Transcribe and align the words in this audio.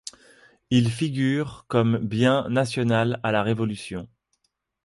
Il 0.71 0.89
figure 0.89 1.65
comme 1.67 1.99
bien 1.99 2.49
national 2.49 3.19
à 3.21 3.31
la 3.31 3.43
Révolution. 3.43 4.09